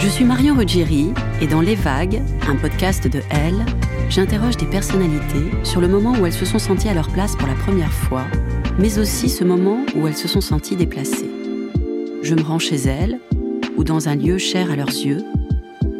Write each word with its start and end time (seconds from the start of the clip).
Je 0.00 0.06
suis 0.06 0.24
Marion 0.24 0.54
Ruggieri 0.54 1.12
et 1.40 1.48
dans 1.48 1.60
Les 1.60 1.74
Vagues, 1.74 2.22
un 2.48 2.54
podcast 2.54 3.08
de 3.08 3.20
Elle, 3.30 3.66
j'interroge 4.08 4.56
des 4.56 4.66
personnalités 4.66 5.50
sur 5.64 5.80
le 5.80 5.88
moment 5.88 6.12
où 6.12 6.24
elles 6.24 6.32
se 6.32 6.44
sont 6.44 6.60
senties 6.60 6.88
à 6.88 6.94
leur 6.94 7.10
place 7.10 7.34
pour 7.34 7.48
la 7.48 7.54
première 7.54 7.92
fois, 7.92 8.24
mais 8.78 9.00
aussi 9.00 9.28
ce 9.28 9.42
moment 9.42 9.84
où 9.96 10.06
elles 10.06 10.16
se 10.16 10.28
sont 10.28 10.40
senties 10.40 10.76
déplacées. 10.76 11.28
Je 12.22 12.34
me 12.36 12.42
rends 12.42 12.60
chez 12.60 12.76
elles 12.76 13.18
ou 13.76 13.82
dans 13.82 14.08
un 14.08 14.14
lieu 14.14 14.38
cher 14.38 14.70
à 14.70 14.76
leurs 14.76 14.86
yeux 14.86 15.24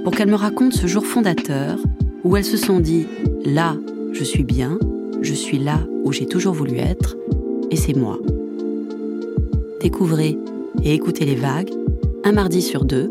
pour 0.04 0.14
qu'elles 0.14 0.30
me 0.30 0.36
racontent 0.36 0.76
ce 0.76 0.86
jour 0.86 1.04
fondateur 1.04 1.80
où 2.22 2.36
elles 2.36 2.44
se 2.44 2.56
sont 2.56 2.78
dit⁇ 2.78 3.06
Là, 3.52 3.76
je 4.12 4.22
suis 4.22 4.44
bien, 4.44 4.78
je 5.22 5.34
suis 5.34 5.58
là 5.58 5.80
où 6.04 6.12
j'ai 6.12 6.26
toujours 6.26 6.54
voulu 6.54 6.78
être, 6.78 7.16
et 7.72 7.76
c'est 7.76 7.96
moi⁇ 7.96 8.16
Découvrez 9.80 10.38
et 10.84 10.94
écoutez 10.94 11.24
les 11.24 11.34
vagues, 11.34 11.70
un 12.22 12.32
mardi 12.32 12.62
sur 12.62 12.84
deux, 12.84 13.10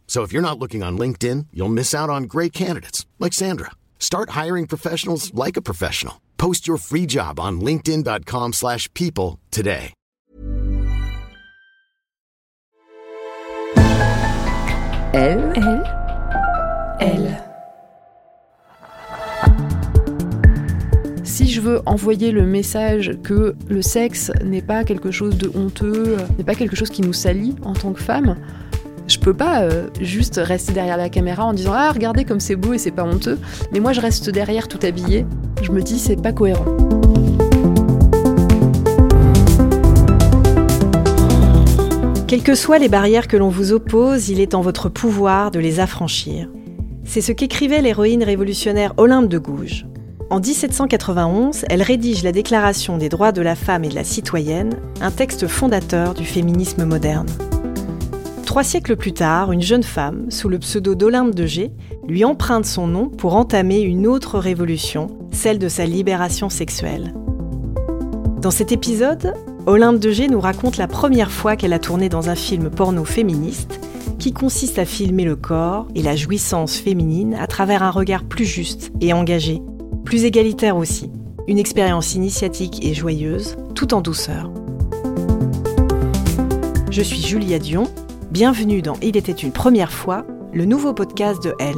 So 0.11 0.23
if 0.23 0.33
you're 0.33 0.41
not 0.41 0.59
looking 0.59 0.83
on 0.83 0.97
LinkedIn, 0.97 1.47
you'll 1.53 1.69
miss 1.69 1.95
out 1.95 2.09
on 2.09 2.23
great 2.23 2.51
candidates 2.51 3.05
like 3.17 3.31
Sandra. 3.31 3.71
Start 3.97 4.31
hiring 4.31 4.67
professionals 4.67 5.33
like 5.33 5.55
a 5.55 5.61
professional. 5.61 6.19
Post 6.37 6.67
your 6.67 6.75
free 6.75 7.05
job 7.05 7.39
on 7.39 7.61
linkedin.com/people 7.61 9.39
today. 9.51 9.93
Elle, 15.13 15.53
elle, 15.55 15.83
elle. 16.99 17.43
Si 21.23 21.49
je 21.49 21.61
veux 21.61 21.81
envoyer 21.85 22.33
le 22.33 22.45
message 22.45 23.13
que 23.23 23.55
le 23.69 23.81
sexe 23.81 24.29
n'est 24.43 24.61
pas 24.61 24.83
quelque 24.83 25.11
chose 25.11 25.37
de 25.37 25.49
honteux, 25.55 26.17
n'est 26.37 26.43
pas 26.43 26.55
quelque 26.55 26.75
chose 26.75 26.89
qui 26.89 27.01
nous 27.01 27.13
salit 27.13 27.55
en 27.63 27.71
tant 27.71 27.93
que 27.93 28.01
femme, 28.01 28.35
je 29.07 29.19
peux 29.19 29.33
pas 29.33 29.63
euh, 29.63 29.87
juste 29.99 30.39
rester 30.43 30.73
derrière 30.73 30.97
la 30.97 31.09
caméra 31.09 31.45
en 31.45 31.53
disant 31.53 31.73
ah 31.73 31.91
regardez 31.91 32.25
comme 32.25 32.39
c'est 32.39 32.55
beau 32.55 32.73
et 32.73 32.77
c'est 32.77 32.91
pas 32.91 33.03
honteux, 33.03 33.39
mais 33.71 33.79
moi 33.79 33.93
je 33.93 34.01
reste 34.01 34.29
derrière 34.29 34.67
tout 34.67 34.79
habillée. 34.83 35.25
Je 35.61 35.71
me 35.71 35.81
dis 35.81 35.99
c'est 35.99 36.21
pas 36.21 36.31
cohérent. 36.31 36.65
Quelles 42.31 42.43
que 42.43 42.55
soient 42.55 42.79
les 42.79 42.87
barrières 42.87 43.27
que 43.27 43.35
l'on 43.35 43.49
vous 43.49 43.73
oppose, 43.73 44.29
il 44.29 44.39
est 44.39 44.55
en 44.55 44.61
votre 44.61 44.87
pouvoir 44.87 45.51
de 45.51 45.59
les 45.59 45.81
affranchir. 45.81 46.47
C'est 47.03 47.19
ce 47.19 47.33
qu'écrivait 47.33 47.81
l'héroïne 47.81 48.23
révolutionnaire 48.23 48.93
Olympe 48.95 49.27
de 49.27 49.37
Gouges. 49.37 49.85
En 50.29 50.39
1791, 50.39 51.65
elle 51.69 51.81
rédige 51.81 52.23
la 52.23 52.31
Déclaration 52.31 52.97
des 52.97 53.09
droits 53.09 53.33
de 53.33 53.41
la 53.41 53.55
femme 53.55 53.83
et 53.83 53.89
de 53.89 53.95
la 53.95 54.05
citoyenne, 54.05 54.75
un 55.01 55.11
texte 55.11 55.45
fondateur 55.45 56.13
du 56.13 56.23
féminisme 56.23 56.85
moderne. 56.85 57.27
Trois 58.51 58.65
siècles 58.65 58.97
plus 58.97 59.13
tard, 59.13 59.53
une 59.53 59.61
jeune 59.61 59.81
femme, 59.81 60.29
sous 60.29 60.49
le 60.49 60.59
pseudo 60.59 60.93
d'Olympe 60.93 61.33
de 61.33 61.45
G, 61.45 61.71
lui 62.05 62.25
emprunte 62.25 62.65
son 62.65 62.85
nom 62.85 63.07
pour 63.07 63.37
entamer 63.37 63.79
une 63.79 64.05
autre 64.05 64.37
révolution, 64.39 65.07
celle 65.31 65.57
de 65.57 65.69
sa 65.69 65.85
libération 65.85 66.49
sexuelle. 66.49 67.13
Dans 68.41 68.51
cet 68.51 68.73
épisode, 68.73 69.35
Olympe 69.67 69.99
de 69.99 70.11
G 70.11 70.27
nous 70.27 70.41
raconte 70.41 70.75
la 70.75 70.89
première 70.89 71.31
fois 71.31 71.55
qu'elle 71.55 71.71
a 71.71 71.79
tourné 71.79 72.09
dans 72.09 72.29
un 72.29 72.35
film 72.35 72.69
porno 72.69 73.05
féministe 73.05 73.79
qui 74.19 74.33
consiste 74.33 74.79
à 74.79 74.83
filmer 74.83 75.23
le 75.23 75.37
corps 75.37 75.87
et 75.95 76.01
la 76.01 76.17
jouissance 76.17 76.75
féminine 76.75 77.35
à 77.35 77.47
travers 77.47 77.83
un 77.83 77.89
regard 77.89 78.25
plus 78.25 78.43
juste 78.43 78.91
et 78.99 79.13
engagé, 79.13 79.61
plus 80.03 80.25
égalitaire 80.25 80.75
aussi. 80.75 81.09
Une 81.47 81.57
expérience 81.57 82.15
initiatique 82.15 82.85
et 82.85 82.93
joyeuse, 82.93 83.55
tout 83.75 83.93
en 83.93 84.01
douceur. 84.01 84.51
Je 86.91 87.01
suis 87.01 87.21
Julia 87.21 87.57
Dion, 87.57 87.85
bienvenue 88.31 88.81
dans 88.81 88.95
Il 89.01 89.17
était 89.17 89.33
une 89.33 89.51
première 89.51 89.91
fois, 89.91 90.25
le 90.53 90.63
nouveau 90.63 90.93
podcast 90.93 91.43
de 91.43 91.53
Elle. 91.59 91.75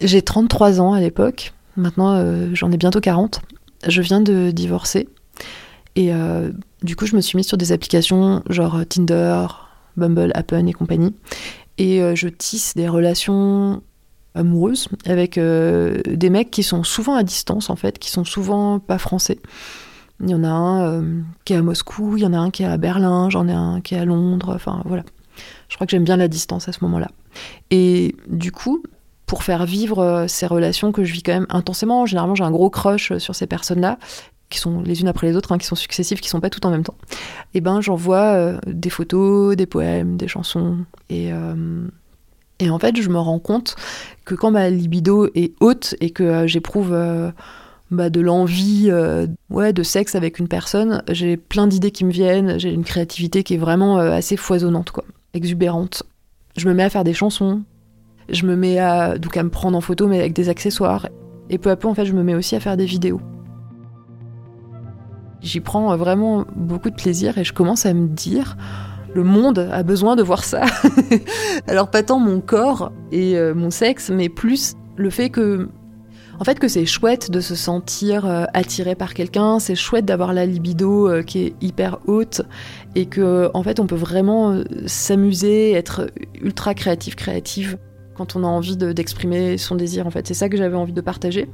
J'ai 0.00 0.22
33 0.22 0.80
ans 0.80 0.92
à 0.92 1.00
l'époque, 1.00 1.54
maintenant 1.76 2.14
euh, 2.16 2.48
j'en 2.52 2.72
ai 2.72 2.76
bientôt 2.76 3.00
40. 3.00 3.42
Je 3.86 4.02
viens 4.02 4.20
de 4.20 4.50
divorcer 4.50 5.08
et 5.94 6.12
euh, 6.12 6.50
du 6.82 6.96
coup 6.96 7.06
je 7.06 7.14
me 7.14 7.20
suis 7.20 7.36
mise 7.36 7.46
sur 7.46 7.56
des 7.56 7.70
applications 7.70 8.42
genre 8.50 8.80
Tinder, 8.88 9.46
Bumble, 9.96 10.32
Happen 10.34 10.66
et 10.66 10.72
compagnie. 10.72 11.14
Et 11.78 12.02
euh, 12.02 12.16
je 12.16 12.26
tisse 12.26 12.74
des 12.74 12.88
relations 12.88 13.82
amoureuses 14.34 14.88
avec 15.06 15.38
des 15.38 16.30
mecs 16.30 16.50
qui 16.50 16.64
sont 16.64 16.82
souvent 16.82 17.14
à 17.14 17.22
distance 17.22 17.70
en 17.70 17.76
fait, 17.76 18.00
qui 18.00 18.10
sont 18.10 18.24
souvent 18.24 18.80
pas 18.80 18.98
français. 18.98 19.38
Il 20.20 20.30
y 20.30 20.34
en 20.34 20.44
a 20.44 20.48
un 20.48 20.86
euh, 20.86 21.20
qui 21.44 21.52
est 21.52 21.56
à 21.56 21.62
Moscou, 21.62 22.16
il 22.16 22.22
y 22.22 22.26
en 22.26 22.32
a 22.32 22.38
un 22.38 22.50
qui 22.50 22.62
est 22.62 22.66
à 22.66 22.76
Berlin, 22.76 23.28
j'en 23.30 23.48
ai 23.48 23.52
un 23.52 23.80
qui 23.80 23.94
est 23.94 23.98
à 23.98 24.04
Londres, 24.04 24.52
enfin 24.54 24.82
voilà. 24.84 25.02
Je 25.68 25.74
crois 25.74 25.86
que 25.86 25.90
j'aime 25.90 26.04
bien 26.04 26.16
la 26.16 26.28
distance 26.28 26.68
à 26.68 26.72
ce 26.72 26.78
moment-là. 26.82 27.10
Et 27.70 28.14
du 28.28 28.52
coup, 28.52 28.82
pour 29.26 29.42
faire 29.42 29.66
vivre 29.66 29.98
euh, 29.98 30.26
ces 30.28 30.46
relations 30.46 30.92
que 30.92 31.02
je 31.02 31.12
vis 31.12 31.22
quand 31.22 31.32
même 31.32 31.46
intensément, 31.48 32.06
généralement 32.06 32.36
j'ai 32.36 32.44
un 32.44 32.52
gros 32.52 32.70
crush 32.70 33.16
sur 33.18 33.34
ces 33.34 33.46
personnes-là, 33.46 33.98
qui 34.50 34.58
sont 34.58 34.82
les 34.82 35.00
unes 35.00 35.08
après 35.08 35.26
les 35.26 35.36
autres, 35.36 35.52
hein, 35.52 35.58
qui 35.58 35.66
sont 35.66 35.74
successives, 35.74 36.20
qui 36.20 36.28
sont 36.28 36.40
pas 36.40 36.50
toutes 36.50 36.64
en 36.64 36.70
même 36.70 36.84
temps. 36.84 36.96
Et 37.54 37.60
ben 37.60 37.80
j'envoie 37.80 38.34
euh, 38.34 38.58
des 38.66 38.90
photos, 38.90 39.56
des 39.56 39.66
poèmes, 39.66 40.16
des 40.16 40.28
chansons, 40.28 40.78
et, 41.08 41.32
euh, 41.32 41.86
et 42.60 42.70
en 42.70 42.78
fait 42.78 43.00
je 43.00 43.08
me 43.08 43.18
rends 43.18 43.40
compte 43.40 43.74
que 44.24 44.34
quand 44.34 44.50
ma 44.50 44.70
libido 44.70 45.28
est 45.34 45.54
haute 45.60 45.96
et 46.00 46.10
que 46.10 46.22
euh, 46.22 46.46
j'éprouve 46.46 46.92
euh, 46.92 47.30
bah, 47.90 48.10
de 48.10 48.20
l'envie 48.20 48.86
euh, 48.88 49.26
ouais, 49.50 49.72
de 49.72 49.82
sexe 49.82 50.14
avec 50.14 50.38
une 50.38 50.48
personne, 50.48 51.02
j'ai 51.10 51.36
plein 51.36 51.66
d'idées 51.66 51.90
qui 51.90 52.04
me 52.04 52.10
viennent, 52.10 52.58
j'ai 52.58 52.72
une 52.72 52.84
créativité 52.84 53.42
qui 53.42 53.54
est 53.54 53.58
vraiment 53.58 53.98
euh, 53.98 54.12
assez 54.12 54.36
foisonnante, 54.36 54.90
quoi, 54.90 55.04
exubérante. 55.34 56.02
Je 56.56 56.66
me 56.68 56.74
mets 56.74 56.84
à 56.84 56.90
faire 56.90 57.04
des 57.04 57.12
chansons, 57.12 57.62
je 58.30 58.46
me 58.46 58.56
mets 58.56 58.78
à, 58.78 59.18
donc 59.18 59.36
à 59.36 59.42
me 59.42 59.50
prendre 59.50 59.76
en 59.76 59.80
photo 59.80 60.06
mais 60.06 60.18
avec 60.18 60.32
des 60.32 60.48
accessoires, 60.48 61.08
et 61.50 61.58
peu 61.58 61.70
à 61.70 61.76
peu 61.76 61.86
en 61.86 61.94
fait 61.94 62.06
je 62.06 62.14
me 62.14 62.22
mets 62.22 62.34
aussi 62.34 62.56
à 62.56 62.60
faire 62.60 62.76
des 62.76 62.86
vidéos. 62.86 63.20
J'y 65.42 65.60
prends 65.60 65.92
euh, 65.92 65.96
vraiment 65.96 66.46
beaucoup 66.56 66.88
de 66.88 66.96
plaisir 66.96 67.36
et 67.36 67.44
je 67.44 67.52
commence 67.52 67.84
à 67.84 67.92
me 67.92 68.08
dire, 68.08 68.56
le 69.14 69.24
monde 69.24 69.58
a 69.58 69.82
besoin 69.82 70.16
de 70.16 70.22
voir 70.22 70.42
ça. 70.42 70.64
Alors 71.68 71.90
pas 71.90 72.02
tant 72.02 72.18
mon 72.18 72.40
corps 72.40 72.92
et 73.12 73.36
mon 73.54 73.70
sexe, 73.70 74.10
mais 74.10 74.28
plus 74.28 74.74
le 74.96 75.08
fait 75.10 75.30
que, 75.30 75.68
en 76.40 76.44
fait, 76.44 76.58
que 76.58 76.68
c'est 76.68 76.86
chouette 76.86 77.30
de 77.30 77.40
se 77.40 77.54
sentir 77.54 78.26
euh, 78.26 78.44
attiré 78.54 78.94
par 78.94 79.14
quelqu'un, 79.14 79.58
c'est 79.58 79.74
chouette 79.74 80.04
d'avoir 80.04 80.32
la 80.32 80.46
libido 80.46 81.08
euh, 81.08 81.22
qui 81.22 81.40
est 81.40 81.54
hyper 81.60 81.98
haute 82.06 82.42
et 82.94 83.06
que, 83.06 83.50
en 83.54 83.62
fait, 83.62 83.80
on 83.80 83.86
peut 83.86 83.94
vraiment 83.94 84.52
euh, 84.52 84.64
s'amuser, 84.86 85.72
être 85.72 86.10
ultra 86.40 86.74
créatif, 86.74 87.16
créative 87.16 87.78
quand 88.14 88.36
on 88.36 88.44
a 88.44 88.46
envie 88.46 88.76
de- 88.76 88.92
d'exprimer 88.92 89.58
son 89.58 89.74
désir. 89.74 90.06
En 90.06 90.10
fait, 90.10 90.26
c'est 90.26 90.34
ça 90.34 90.48
que 90.48 90.56
j'avais 90.56 90.76
envie 90.76 90.92
de 90.92 91.00
partager. 91.00 91.48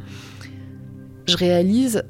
Je 1.27 1.37
réalise 1.37 2.05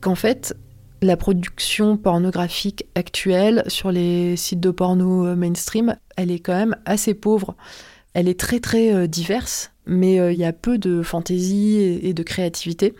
qu'en 0.00 0.14
fait, 0.14 0.56
la 1.02 1.16
production 1.16 1.96
pornographique 1.96 2.86
actuelle 2.94 3.62
sur 3.68 3.92
les 3.92 4.36
sites 4.36 4.60
de 4.60 4.70
porno 4.70 5.36
mainstream, 5.36 5.96
elle 6.16 6.30
est 6.30 6.40
quand 6.40 6.54
même 6.54 6.76
assez 6.86 7.14
pauvre. 7.14 7.56
Elle 8.14 8.28
est 8.28 8.38
très 8.40 8.58
très 8.58 9.06
diverse, 9.06 9.70
mais 9.88 10.20
euh, 10.20 10.32
il 10.32 10.38
y 10.38 10.44
a 10.44 10.52
peu 10.52 10.78
de 10.78 11.02
fantaisie 11.02 11.98
et, 12.02 12.12
de 12.12 12.22
créativité. 12.22 12.94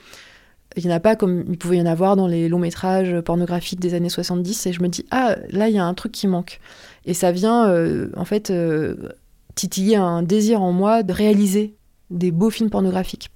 Il 0.77 0.85
n'y 0.85 0.93
en 0.93 0.97
a 0.97 1.01
pas 1.01 1.17
comme 1.17 1.45
il 1.49 1.59
pouvait 1.59 1.77
y 1.77 1.83
en 1.83 1.87
avoir 1.87 2.17
dans 2.17 2.27
les 2.27 2.49
longs 2.49 2.59
métrages 2.59 3.21
pornographiques 3.21 3.81
des 3.81 3.95
années 3.95 4.09
70, 4.09 4.67
et 4.67 4.73
je 4.73 4.83
me 4.83 4.89
dis, 4.89 5.05
ah, 5.11 5.37
là, 5.51 5.69
il 5.69 5.75
y 5.75 5.79
a 5.79 5.85
un 5.85 5.95
truc 5.95 6.13
qui 6.13 6.27
manque. 6.27 6.61
Et 7.05 7.15
ça 7.15 7.33
vient, 7.33 7.69
euh, 7.69 8.11
en 8.17 8.25
fait, 8.25 8.51
euh, 8.51 8.97
titiller 9.55 9.97
un 9.97 10.23
désir 10.23 10.63
en 10.63 10.73
moi 10.73 11.03
de 11.03 11.13
réaliser 11.13 11.75
des 12.11 12.31
beaux 12.31 12.51
films 12.51 12.71
pornographiques. 12.71 13.31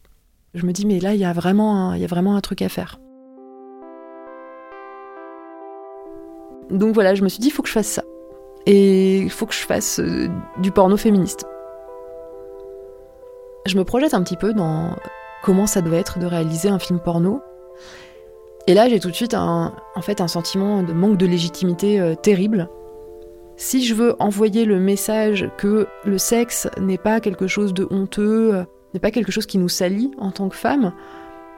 Je 0.54 0.66
me 0.66 0.72
dis, 0.72 0.86
mais 0.86 1.00
là, 1.00 1.14
il 1.14 1.20
y 1.20 1.24
a 1.24 1.32
vraiment 1.32 1.76
un, 1.76 1.96
il 1.96 2.02
y 2.02 2.04
a 2.04 2.08
vraiment 2.08 2.36
un 2.36 2.40
truc 2.40 2.62
à 2.62 2.68
faire. 2.68 3.00
Donc 6.70 6.94
voilà, 6.94 7.14
je 7.14 7.22
me 7.22 7.28
suis 7.28 7.40
dit, 7.40 7.48
il 7.48 7.50
faut 7.50 7.62
que 7.62 7.68
je 7.68 7.74
fasse 7.74 7.88
ça. 7.88 8.04
Et 8.66 9.18
il 9.18 9.30
faut 9.30 9.46
que 9.46 9.54
je 9.54 9.60
fasse 9.60 10.00
du 10.58 10.70
porno 10.70 10.96
féministe. 10.96 11.44
Je 13.64 13.76
me 13.76 13.84
projette 13.84 14.14
un 14.14 14.22
petit 14.22 14.36
peu 14.36 14.52
dans 14.52 14.96
comment 15.42 15.66
ça 15.66 15.82
doit 15.82 15.98
être 15.98 16.18
de 16.18 16.26
réaliser 16.26 16.68
un 16.68 16.78
film 16.78 16.98
porno. 16.98 17.40
Et 18.66 18.74
là, 18.74 18.88
j'ai 18.88 19.00
tout 19.00 19.10
de 19.10 19.14
suite 19.14 19.34
un, 19.34 19.74
en 19.94 20.02
fait, 20.02 20.20
un 20.20 20.28
sentiment 20.28 20.82
de 20.82 20.92
manque 20.92 21.16
de 21.16 21.26
légitimité 21.26 22.00
euh, 22.00 22.14
terrible. 22.14 22.68
Si 23.56 23.84
je 23.84 23.94
veux 23.94 24.16
envoyer 24.20 24.64
le 24.64 24.78
message 24.80 25.50
que 25.58 25.86
le 26.04 26.18
sexe 26.18 26.68
n'est 26.80 26.98
pas 26.98 27.20
quelque 27.20 27.46
chose 27.46 27.74
de 27.74 27.86
honteux, 27.90 28.64
n'est 28.94 29.00
pas 29.00 29.10
quelque 29.10 29.32
chose 29.32 29.46
qui 29.46 29.58
nous 29.58 29.68
salit 29.68 30.10
en 30.18 30.30
tant 30.30 30.48
que 30.48 30.56
femme, 30.56 30.92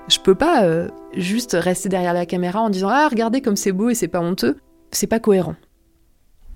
je 0.09 0.19
peux 0.19 0.35
pas 0.35 0.65
euh, 0.65 0.89
juste 1.15 1.57
rester 1.59 1.89
derrière 1.89 2.13
la 2.13 2.27
caméra 2.27 2.61
en 2.61 2.71
disant 2.71 2.89
Ah, 2.91 3.09
regardez 3.09 3.41
comme 3.41 3.57
c'est 3.57 3.73
beau 3.73 3.89
et 3.89 3.95
c'est 3.95 4.09
pas 4.09 4.21
honteux. 4.21 4.59
C'est 4.91 5.07
pas 5.07 5.21
cohérent. 5.21 5.57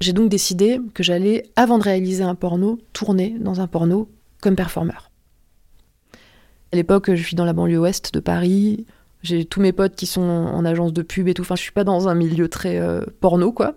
J'ai 0.00 0.12
donc 0.12 0.28
décidé 0.28 0.80
que 0.94 1.02
j'allais, 1.02 1.44
avant 1.56 1.78
de 1.78 1.82
réaliser 1.82 2.22
un 2.22 2.34
porno, 2.34 2.78
tourner 2.92 3.36
dans 3.40 3.60
un 3.60 3.66
porno 3.66 4.08
comme 4.40 4.54
performeur. 4.54 5.07
À 6.72 6.76
l'époque, 6.76 7.14
je 7.14 7.22
suis 7.22 7.36
dans 7.36 7.44
la 7.44 7.52
banlieue 7.52 7.78
ouest 7.78 8.12
de 8.12 8.20
Paris. 8.20 8.84
J'ai 9.22 9.44
tous 9.44 9.60
mes 9.60 9.72
potes 9.72 9.96
qui 9.96 10.06
sont 10.06 10.20
en 10.20 10.64
agence 10.64 10.92
de 10.92 11.02
pub 11.02 11.28
et 11.28 11.34
tout. 11.34 11.42
Enfin, 11.42 11.56
je 11.56 11.62
suis 11.62 11.72
pas 11.72 11.84
dans 11.84 12.08
un 12.08 12.14
milieu 12.14 12.48
très 12.48 12.78
euh, 12.78 13.02
porno, 13.20 13.52
quoi. 13.52 13.74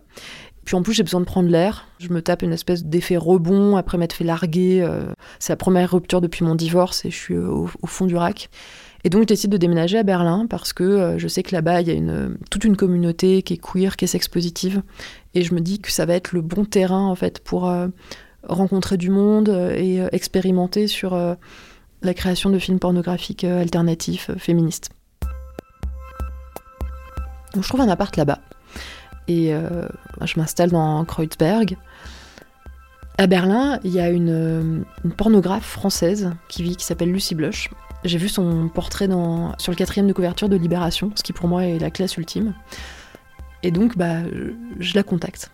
Puis 0.65 0.75
en 0.75 0.83
plus, 0.83 0.93
j'ai 0.93 1.03
besoin 1.03 1.21
de 1.21 1.25
prendre 1.25 1.49
l'air. 1.49 1.87
Je 1.99 2.09
me 2.09 2.21
tape 2.21 2.43
une 2.43 2.53
espèce 2.53 2.83
d'effet 2.83 3.17
rebond 3.17 3.75
après 3.77 3.97
m'être 3.97 4.13
fait 4.13 4.23
larguer. 4.23 4.81
Euh, 4.81 5.05
c'est 5.39 5.53
la 5.53 5.57
première 5.57 5.91
rupture 5.91 6.21
depuis 6.21 6.45
mon 6.45 6.53
divorce 6.53 7.03
et 7.05 7.09
je 7.09 7.15
suis 7.15 7.37
au, 7.37 7.67
fond 7.85 8.05
du 8.05 8.15
rack. 8.15 8.49
Et 9.03 9.09
donc, 9.09 9.23
je 9.23 9.27
décide 9.27 9.51
de 9.51 9.57
déménager 9.57 9.97
à 9.97 10.03
Berlin 10.03 10.45
parce 10.47 10.73
que 10.73 10.83
euh, 10.83 11.17
je 11.17 11.27
sais 11.27 11.41
que 11.41 11.55
là-bas, 11.55 11.81
il 11.81 11.87
y 11.87 11.91
a 11.91 11.95
une, 11.95 12.37
toute 12.51 12.65
une 12.65 12.77
communauté 12.77 13.41
qui 13.41 13.53
est 13.53 13.57
queer, 13.57 13.95
qui 13.95 14.05
est 14.05 14.09
sex-positive. 14.09 14.83
Et 15.33 15.41
je 15.41 15.55
me 15.55 15.61
dis 15.61 15.79
que 15.79 15.91
ça 15.91 16.05
va 16.05 16.13
être 16.13 16.33
le 16.33 16.41
bon 16.41 16.65
terrain, 16.65 17.07
en 17.07 17.15
fait, 17.15 17.39
pour 17.39 17.73
rencontrer 18.43 18.97
du 18.97 19.09
monde 19.09 19.49
et 19.49 20.03
expérimenter 20.11 20.87
sur 20.87 21.15
la 22.01 22.13
création 22.13 22.49
de 22.49 22.59
films 22.59 22.79
pornographiques 22.79 23.43
alternatifs, 23.43 24.31
féministes. 24.37 24.89
Donc 27.53 27.63
je 27.63 27.69
trouve 27.69 27.81
un 27.81 27.89
appart 27.89 28.15
là-bas. 28.15 28.39
Et 29.27 29.53
euh, 29.53 29.87
je 30.21 30.39
m'installe 30.39 30.71
dans 30.71 31.03
Kreuzberg. 31.05 31.77
À 33.17 33.27
Berlin, 33.27 33.79
il 33.83 33.91
y 33.91 33.99
a 33.99 34.09
une, 34.09 34.83
pornographe 35.17 35.65
française 35.65 36.31
qui 36.47 36.63
vit, 36.63 36.75
qui 36.75 36.85
s'appelle 36.85 37.11
Lucie 37.11 37.35
Blush. 37.35 37.69
J'ai 38.03 38.17
vu 38.17 38.29
son 38.29 38.67
portrait 38.67 39.07
sur 39.57 39.71
le 39.71 39.75
quatrième 39.75 40.07
de 40.07 40.13
couverture 40.13 40.49
de 40.49 40.55
Libération, 40.55 41.11
ce 41.15 41.21
qui 41.21 41.33
pour 41.33 41.47
moi 41.47 41.65
est 41.65 41.77
la 41.77 41.91
classe 41.91 42.17
ultime. 42.17 42.55
Et 43.61 43.69
donc, 43.69 43.95
bah, 43.95 44.21
je 44.79 44.95
la 44.95 45.03
contacte. 45.03 45.51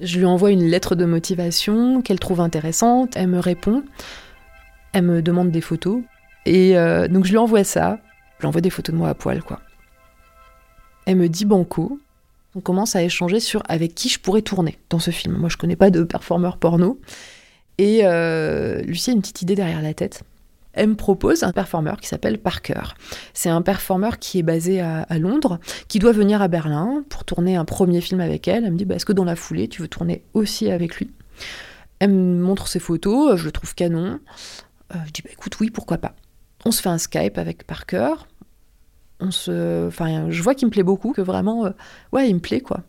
Je 0.00 0.18
lui 0.18 0.26
envoie 0.26 0.50
une 0.50 0.64
lettre 0.64 0.94
de 0.94 1.06
motivation 1.06 2.02
qu'elle 2.02 2.18
trouve 2.18 2.40
intéressante. 2.40 3.16
Elle 3.16 3.28
me 3.28 3.38
répond. 3.38 3.84
Elle 4.92 5.04
me 5.04 5.22
demande 5.22 5.50
des 5.50 5.60
photos. 5.60 6.02
Et 6.44 6.76
euh, 6.76 7.08
donc, 7.08 7.24
je 7.24 7.30
lui 7.30 7.38
envoie 7.38 7.64
ça. 7.64 7.98
Je 8.38 8.42
lui 8.42 8.48
envoie 8.48 8.60
des 8.60 8.70
photos 8.70 8.92
de 8.92 8.98
moi 8.98 9.08
à 9.08 9.14
poil, 9.14 9.42
quoi. 9.42 9.60
Elle 11.06 11.16
me 11.16 11.28
dit 11.28 11.44
banco. 11.44 11.98
On 12.54 12.60
commence 12.60 12.96
à 12.96 13.02
échanger 13.02 13.40
sur 13.40 13.62
avec 13.68 13.94
qui 13.94 14.08
je 14.08 14.20
pourrais 14.20 14.42
tourner 14.42 14.78
dans 14.90 14.98
ce 14.98 15.10
film. 15.10 15.36
Moi, 15.36 15.48
je 15.48 15.56
connais 15.56 15.76
pas 15.76 15.90
de 15.90 16.02
performeur 16.02 16.58
porno. 16.58 17.00
Et 17.78 18.00
euh, 18.04 18.82
Lucie 18.82 19.10
a 19.10 19.12
une 19.14 19.20
petite 19.20 19.42
idée 19.42 19.54
derrière 19.54 19.80
la 19.80 19.94
tête. 19.94 20.22
Elle 20.74 20.90
me 20.90 20.94
propose 20.94 21.42
un 21.42 21.52
performeur 21.52 21.98
qui 21.98 22.08
s'appelle 22.08 22.38
Parker. 22.38 22.94
C'est 23.34 23.50
un 23.50 23.62
performeur 23.62 24.18
qui 24.18 24.38
est 24.38 24.42
basé 24.42 24.80
à, 24.80 25.06
Londres, 25.18 25.60
qui 25.88 25.98
doit 25.98 26.12
venir 26.12 26.40
à 26.40 26.48
Berlin 26.48 27.04
pour 27.10 27.24
tourner 27.24 27.56
un 27.56 27.64
premier 27.64 28.00
film 28.00 28.20
avec 28.20 28.48
elle. 28.48 28.64
Elle 28.64 28.72
me 28.72 28.78
dit 28.78 28.84
bah, 28.84 28.94
Est-ce 28.94 29.04
que 29.04 29.12
dans 29.12 29.24
la 29.24 29.36
foulée, 29.36 29.68
tu 29.68 29.82
veux 29.82 29.88
tourner 29.88 30.22
aussi 30.32 30.70
avec 30.70 30.96
lui? 30.96 31.10
Elle 31.98 32.10
me 32.10 32.42
montre 32.42 32.68
ses 32.68 32.78
photos, 32.78 33.36
je 33.36 33.44
le 33.44 33.52
trouve 33.52 33.74
canon. 33.74 34.18
Euh, 34.94 34.98
je 35.06 35.12
dis 35.12 35.22
bah, 35.22 35.30
Écoute, 35.32 35.58
oui, 35.60 35.70
pourquoi 35.70 35.98
pas. 35.98 36.14
On 36.64 36.70
se 36.70 36.80
fait 36.80 36.88
un 36.88 36.98
Skype 36.98 37.38
avec 37.38 37.66
Parker 37.66 38.14
on 39.22 39.30
se, 39.30 39.86
enfin, 39.86 40.30
je 40.30 40.42
vois 40.42 40.54
qu'il 40.54 40.66
me 40.66 40.72
plaît 40.72 40.82
beaucoup, 40.82 41.12
que 41.12 41.20
vraiment, 41.20 41.66
euh, 41.66 41.70
ouais, 42.12 42.28
il 42.28 42.34
me 42.34 42.40
plaît 42.40 42.60
quoi. 42.60 42.80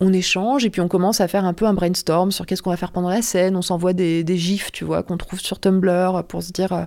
On 0.00 0.12
échange 0.12 0.64
et 0.64 0.70
puis 0.70 0.80
on 0.80 0.88
commence 0.88 1.20
à 1.20 1.28
faire 1.28 1.44
un 1.44 1.54
peu 1.54 1.66
un 1.66 1.74
brainstorm 1.74 2.32
sur 2.32 2.46
qu'est-ce 2.46 2.62
qu'on 2.62 2.70
va 2.70 2.76
faire 2.76 2.92
pendant 2.92 3.08
la 3.08 3.22
scène. 3.22 3.56
On 3.56 3.62
s'envoie 3.62 3.92
des, 3.92 4.24
gifs, 4.36 4.72
tu 4.72 4.84
vois, 4.84 5.02
qu'on 5.02 5.16
trouve 5.16 5.40
sur 5.40 5.60
Tumblr 5.60 6.24
pour 6.28 6.42
se 6.42 6.52
dire 6.52 6.72
euh, 6.72 6.84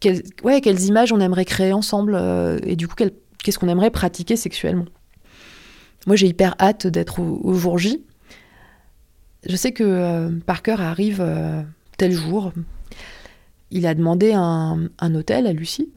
quelles, 0.00 0.22
ouais, 0.44 0.60
quelles 0.60 0.80
images 0.82 1.12
on 1.12 1.20
aimerait 1.20 1.44
créer 1.44 1.72
ensemble 1.72 2.16
et 2.64 2.76
du 2.76 2.88
coup 2.88 2.94
qu'est-ce 3.42 3.58
qu'on 3.58 3.68
aimerait 3.68 3.90
pratiquer 3.90 4.36
sexuellement. 4.36 4.86
Moi, 6.06 6.16
j'ai 6.16 6.28
hyper 6.28 6.54
hâte 6.60 6.86
d'être 6.86 7.20
au, 7.20 7.54
jour 7.54 7.78
J. 7.78 8.04
Je 9.46 9.56
sais 9.56 9.72
que 9.72 10.30
Parker 10.46 10.76
arrive 10.78 11.24
tel 11.98 12.12
jour. 12.12 12.52
Il 13.74 13.86
a 13.86 13.94
demandé 13.94 14.34
un, 14.34 14.90
hôtel 15.14 15.46
à 15.46 15.52
Lucie. 15.54 15.90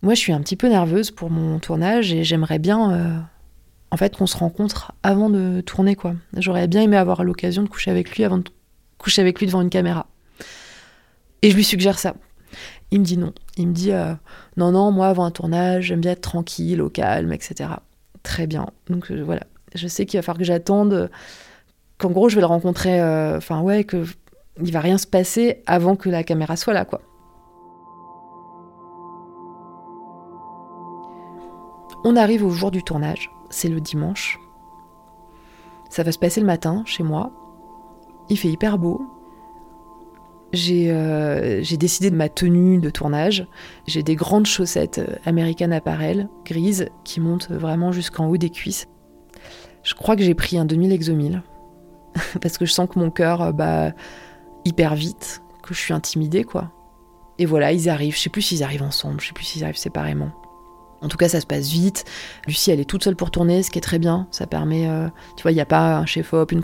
Moi, 0.00 0.14
je 0.14 0.18
suis 0.18 0.32
un 0.32 0.40
petit 0.40 0.56
peu 0.56 0.66
nerveuse 0.66 1.10
pour 1.10 1.28
mon 1.28 1.58
tournage 1.58 2.10
et 2.10 2.24
j'aimerais 2.24 2.58
bien, 2.58 2.92
euh, 2.92 3.18
en 3.90 3.96
fait, 3.98 4.16
qu'on 4.16 4.26
se 4.26 4.38
rencontre 4.38 4.92
avant 5.02 5.28
de 5.28 5.60
tourner, 5.60 5.94
quoi. 5.94 6.14
J'aurais 6.38 6.68
bien 6.68 6.80
aimé 6.80 6.96
avoir 6.96 7.22
l'occasion 7.22 7.62
de 7.62 7.68
coucher 7.68 7.90
avec 7.90 8.16
lui 8.16 8.24
avant 8.24 8.38
de 8.38 8.44
coucher 8.96 9.20
avec 9.20 9.38
lui 9.40 9.46
devant 9.46 9.60
une 9.60 9.68
caméra. 9.68 10.06
Et 11.42 11.50
je 11.50 11.56
lui 11.56 11.64
suggère 11.64 11.98
ça. 11.98 12.14
Il 12.90 13.00
me 13.00 13.04
dit 13.04 13.18
non. 13.18 13.34
Il 13.58 13.68
me 13.68 13.74
dit 13.74 13.92
euh, 13.92 14.14
non, 14.56 14.72
non, 14.72 14.90
moi, 14.90 15.08
avant 15.08 15.26
un 15.26 15.30
tournage, 15.30 15.84
j'aime 15.84 16.00
bien 16.00 16.12
être 16.12 16.22
tranquille, 16.22 16.80
au 16.80 16.88
calme, 16.88 17.34
etc. 17.34 17.72
Très 18.22 18.46
bien. 18.46 18.70
Donc 18.88 19.10
euh, 19.10 19.22
voilà. 19.22 19.42
Je 19.74 19.86
sais 19.86 20.06
qu'il 20.06 20.16
va 20.16 20.22
falloir 20.22 20.38
que 20.38 20.44
j'attende, 20.44 21.10
qu'en 21.98 22.10
gros, 22.10 22.30
je 22.30 22.36
vais 22.36 22.40
le 22.40 22.46
rencontrer, 22.46 23.02
enfin, 23.36 23.60
ouais, 23.60 23.84
que 23.84 24.06
il 24.60 24.72
va 24.72 24.80
rien 24.80 24.98
se 24.98 25.06
passer 25.06 25.62
avant 25.66 25.96
que 25.96 26.08
la 26.08 26.24
caméra 26.24 26.56
soit 26.56 26.74
là, 26.74 26.84
quoi. 26.84 27.00
On 32.02 32.16
arrive 32.16 32.44
au 32.44 32.50
jour 32.50 32.70
du 32.70 32.82
tournage, 32.82 33.30
c'est 33.50 33.68
le 33.68 33.80
dimanche. 33.80 34.38
Ça 35.90 36.02
va 36.02 36.12
se 36.12 36.18
passer 36.18 36.40
le 36.40 36.46
matin 36.46 36.82
chez 36.86 37.02
moi. 37.02 37.30
Il 38.30 38.38
fait 38.38 38.48
hyper 38.48 38.78
beau. 38.78 39.02
J'ai 40.52 40.90
euh, 40.90 41.62
décidé 41.78 42.10
de 42.10 42.16
ma 42.16 42.28
tenue 42.28 42.78
de 42.78 42.90
tournage. 42.90 43.46
J'ai 43.86 44.02
des 44.02 44.16
grandes 44.16 44.46
chaussettes 44.46 44.98
euh, 44.98 45.16
American 45.24 45.70
Apparel, 45.72 46.28
grises, 46.44 46.88
qui 47.04 47.20
montent 47.20 47.50
vraiment 47.50 47.92
jusqu'en 47.92 48.26
haut 48.28 48.36
des 48.36 48.50
cuisses. 48.50 48.88
Je 49.82 49.94
crois 49.94 50.16
que 50.16 50.22
j'ai 50.22 50.34
pris 50.34 50.58
un 50.58 50.64
demi-lexomil. 50.64 51.42
parce 52.40 52.58
que 52.58 52.64
je 52.64 52.72
sens 52.72 52.88
que 52.88 52.98
mon 52.98 53.10
cœur 53.10 53.42
euh, 53.42 53.52
bat 53.52 53.92
hyper 54.70 54.94
vite, 54.94 55.42
que 55.62 55.74
je 55.74 55.80
suis 55.80 55.92
intimidée, 55.92 56.44
quoi. 56.44 56.70
Et 57.38 57.46
voilà, 57.46 57.72
ils 57.72 57.88
arrivent. 57.88 58.14
Je 58.14 58.20
sais 58.20 58.30
plus 58.30 58.42
s'ils 58.42 58.62
arrivent 58.62 58.82
ensemble, 58.82 59.20
je 59.20 59.28
sais 59.28 59.32
plus 59.32 59.44
s'ils 59.44 59.64
arrivent 59.64 59.76
séparément. 59.76 60.30
En 61.02 61.08
tout 61.08 61.16
cas, 61.16 61.28
ça 61.28 61.40
se 61.40 61.46
passe 61.46 61.68
vite. 61.70 62.04
Lucie, 62.46 62.70
elle 62.70 62.80
est 62.80 62.84
toute 62.84 63.02
seule 63.02 63.16
pour 63.16 63.30
tourner, 63.30 63.62
ce 63.62 63.70
qui 63.70 63.78
est 63.78 63.82
très 63.82 63.98
bien. 63.98 64.28
Ça 64.30 64.46
permet, 64.46 64.86
euh, 64.86 65.08
tu 65.36 65.42
vois, 65.42 65.50
il 65.50 65.54
n'y 65.54 65.60
a 65.60 65.66
pas 65.66 65.96
un 65.96 66.06
chef-op, 66.06 66.52
une, 66.52 66.62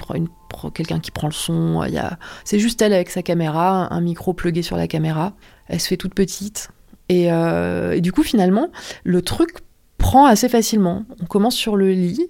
quelqu'un 0.75 1.01
qui 1.01 1.11
prend 1.11 1.29
le 1.29 1.33
son. 1.33 1.83
Y 1.85 1.97
a... 1.97 2.19
C'est 2.45 2.59
juste 2.59 2.83
elle 2.83 2.93
avec 2.93 3.11
sa 3.11 3.23
caméra, 3.23 3.93
un 3.93 4.01
micro 4.01 4.35
plugué 4.35 4.63
sur 4.63 4.77
la 4.77 4.87
caméra. 4.87 5.33
Elle 5.69 5.81
se 5.81 5.89
fait 5.89 5.97
toute 5.97 6.15
petite. 6.15 6.69
Et, 7.09 7.33
euh, 7.33 7.99
du 8.01 8.13
coup, 8.13 8.23
finalement, 8.23 8.69
le 9.05 9.23
truc 9.23 9.57
prend 9.97 10.27
assez 10.27 10.51
facilement. 10.51 11.07
On 11.23 11.27
commence 11.27 11.55
sur 11.55 11.77
le 11.77 11.93
lit. 11.93 12.29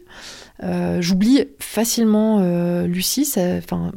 Euh, 0.63 1.03
j'oublie 1.03 1.49
facilement 1.59 2.41
Lucie. 2.85 3.29
Enfin, 3.59 3.91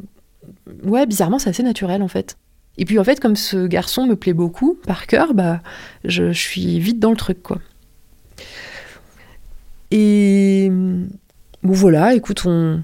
ouais, 0.84 1.06
bizarrement, 1.06 1.38
c'est 1.38 1.50
assez 1.50 1.62
naturel 1.62 2.02
en 2.02 2.08
fait. 2.08 2.36
Et 2.78 2.84
puis 2.84 2.98
en 2.98 3.04
fait, 3.04 3.20
comme 3.20 3.36
ce 3.36 3.66
garçon 3.66 4.06
me 4.06 4.16
plaît 4.16 4.32
beaucoup, 4.32 4.78
par 4.86 5.06
cœur, 5.06 5.34
bah, 5.34 5.60
je, 6.04 6.32
suis 6.32 6.78
vite 6.78 6.98
dans 6.98 7.10
le 7.10 7.16
truc, 7.16 7.42
quoi. 7.42 7.58
Et 9.90 10.70
bon 10.70 11.72
voilà, 11.72 12.14
écoute, 12.14 12.42
on, 12.46 12.82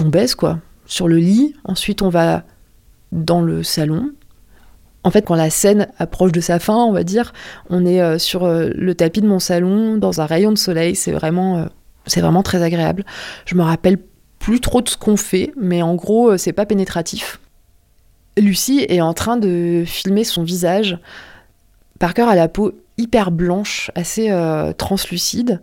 on 0.00 0.08
baisse 0.08 0.34
quoi, 0.34 0.60
sur 0.86 1.08
le 1.08 1.16
lit. 1.16 1.54
Ensuite, 1.64 2.02
on 2.02 2.08
va 2.08 2.44
dans 3.12 3.40
le 3.40 3.62
salon. 3.62 4.10
En 5.04 5.10
fait, 5.10 5.22
quand 5.22 5.36
la 5.36 5.50
scène 5.50 5.88
approche 5.98 6.32
de 6.32 6.40
sa 6.40 6.58
fin, 6.58 6.76
on 6.76 6.92
va 6.92 7.04
dire, 7.04 7.32
on 7.70 7.86
est 7.86 8.02
euh, 8.02 8.18
sur 8.18 8.44
euh, 8.44 8.70
le 8.74 8.94
tapis 8.94 9.20
de 9.20 9.28
mon 9.28 9.38
salon, 9.38 9.96
dans 9.96 10.20
un 10.20 10.26
rayon 10.26 10.50
de 10.52 10.58
soleil. 10.58 10.94
C'est 10.96 11.12
vraiment, 11.12 11.58
euh, 11.58 11.64
c'est 12.06 12.20
vraiment 12.20 12.42
très 12.42 12.62
agréable. 12.62 13.04
Je 13.46 13.54
me 13.54 13.62
rappelle 13.62 13.98
plus 14.38 14.60
trop 14.60 14.80
de 14.80 14.88
ce 14.88 14.96
qu'on 14.96 15.16
fait, 15.16 15.52
mais 15.56 15.82
en 15.82 15.94
gros, 15.94 16.36
c'est 16.36 16.52
pas 16.52 16.66
pénétratif. 16.66 17.40
Lucie 18.36 18.86
est 18.88 19.00
en 19.00 19.14
train 19.14 19.36
de 19.36 19.82
filmer 19.86 20.24
son 20.24 20.42
visage. 20.42 20.98
Parker 21.98 22.22
a 22.22 22.36
la 22.36 22.48
peau 22.48 22.72
hyper 22.96 23.30
blanche, 23.30 23.90
assez 23.94 24.32
translucide 24.78 25.60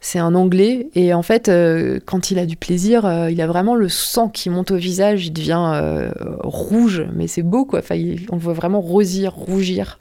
c'est 0.00 0.18
un 0.18 0.34
anglais 0.34 0.88
et 0.94 1.12
en 1.12 1.22
fait 1.22 1.48
euh, 1.48 2.00
quand 2.04 2.30
il 2.30 2.38
a 2.38 2.46
du 2.46 2.56
plaisir 2.56 3.04
euh, 3.04 3.30
il 3.30 3.40
a 3.40 3.46
vraiment 3.46 3.74
le 3.74 3.88
sang 3.88 4.28
qui 4.28 4.48
monte 4.48 4.70
au 4.70 4.76
visage 4.76 5.26
il 5.26 5.32
devient 5.32 5.72
euh, 5.74 6.10
rouge 6.42 7.04
mais 7.14 7.26
c'est 7.26 7.42
beau 7.42 7.66
quoi 7.66 7.80
on 7.90 8.36
le 8.36 8.40
voit 8.40 8.54
vraiment 8.54 8.80
rosir 8.80 9.34
rougir 9.34 10.00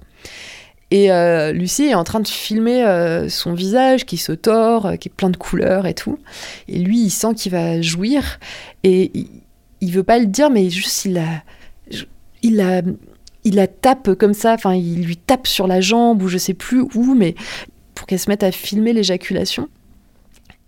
et 0.92 1.10
Lucie 1.54 1.84
est 1.84 1.94
en 1.94 2.04
train 2.04 2.20
de 2.20 2.28
filmer 2.28 3.28
son 3.30 3.54
visage 3.54 4.06
qui 4.06 4.18
se 4.18 4.32
tord 4.32 4.94
qui 5.00 5.10
est 5.10 5.14
plein 5.16 5.30
de 5.30 5.38
couleurs 5.38 5.86
et 5.86 5.94
tout 5.94 6.18
et 6.68 6.80
lui 6.80 7.00
il 7.00 7.10
sent 7.12 7.36
qu'il 7.36 7.52
va 7.52 7.80
jouir 7.82 8.40
et 8.84 9.12
il, 9.14 9.28
il, 9.82 9.92
veut 9.92 10.04
pas 10.04 10.18
le 10.18 10.26
dire 10.26 10.50
mais 10.50 10.70
juste 10.70 11.06
il 11.06 11.20
a 11.20 11.44
il 12.42 12.56
la 12.56 12.82
il 13.44 13.56
la 13.56 13.68
tape 13.68 14.16
comme 14.16 14.34
ça 14.34 14.54
enfin 14.54 14.74
il 14.74 15.04
lui 15.04 15.18
tape 15.18 15.46
sur 15.46 15.68
la 15.68 15.80
jambe 15.80 16.24
ou 16.24 16.28
je 16.28 16.40
sais 16.40 16.56
plus 16.56 16.82
où 16.96 17.14
mais 17.14 17.36
pour 18.00 18.08
qu'elle 18.08 18.20
se 18.20 18.30
mette 18.30 18.44
à 18.44 18.52
filmer 18.54 18.94
l'éjaculation 18.94 19.68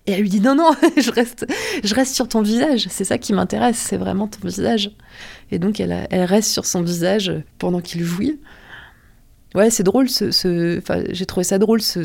Et 0.05 0.11
elle 0.11 0.21
lui 0.21 0.29
dit 0.29 0.41
non, 0.41 0.53
non, 0.53 0.71
je 0.97 1.09
reste, 1.11 1.45
je 1.81 1.95
reste 1.95 2.13
sur 2.13 2.27
ton 2.27 2.41
visage. 2.41 2.87
C'est 2.89 3.05
ça 3.05 3.17
qui 3.17 3.31
m'intéresse, 3.31 3.77
c'est 3.77 3.95
vraiment 3.95 4.27
ton 4.27 4.45
visage. 4.45 4.91
Et 5.49 5.57
donc 5.57 5.79
elle, 5.79 6.07
elle 6.11 6.25
reste 6.25 6.51
sur 6.51 6.65
son 6.65 6.81
visage 6.81 7.31
pendant 7.57 7.79
qu'il 7.79 8.03
jouit. 8.03 8.37
Ouais, 9.55 9.69
c'est 9.69 9.83
drôle. 9.83 10.07
J'ai 10.07 11.25
trouvé 11.25 11.43
ça 11.43 11.59
drôle 11.59 11.81
ce, 11.81 12.03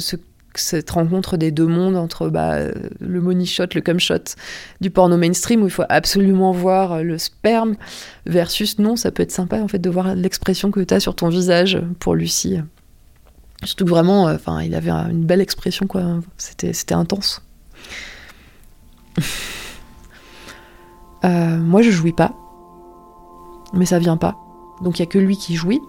cette 0.54 0.90
rencontre 0.90 1.36
des 1.36 1.50
deux 1.50 1.66
mondes 1.66 1.96
entre 1.96 2.28
bah, 2.28 2.58
le 3.00 3.20
money 3.20 3.44
shot, 3.44 3.66
le 3.74 3.80
cum 3.80 4.00
shot 4.00 4.34
du 4.80 4.90
porno 4.90 5.16
mainstream 5.16 5.62
où 5.62 5.66
il 5.66 5.70
faut 5.70 5.84
absolument 5.88 6.52
voir 6.52 7.02
le 7.02 7.18
sperme 7.18 7.76
versus 8.24 8.78
non, 8.78 8.96
ça 8.96 9.10
peut 9.10 9.22
être 9.22 9.32
sympa 9.32 9.60
en 9.60 9.68
fait 9.68 9.78
de 9.78 9.90
voir 9.90 10.14
l'expression 10.14 10.70
que 10.70 10.80
tu 10.80 10.94
as 10.94 11.00
sur 11.00 11.14
ton 11.14 11.28
visage 11.28 11.80
pour 12.00 12.14
Lucie. 12.14 12.58
Surtout 13.64 13.84
que 13.84 13.90
vraiment, 13.90 14.24
enfin, 14.24 14.62
il 14.62 14.74
avait 14.74 14.90
une 14.90 15.24
belle 15.24 15.40
expression 15.40 15.86
quoi. 15.86 16.20
C'était, 16.36 16.72
c'était 16.72 16.94
intense. 16.94 17.42
Euh, 21.24 21.56
moi, 21.58 21.82
je 21.82 21.90
jouis 21.90 22.12
pas. 22.12 22.36
Mais 23.72 23.86
ça 23.86 23.98
vient 23.98 24.18
pas. 24.18 24.36
Donc 24.82 24.98
il 24.98 25.02
y 25.02 25.02
a 25.02 25.06
que 25.06 25.18
lui 25.18 25.36
qui 25.36 25.56
jouit. 25.56 25.80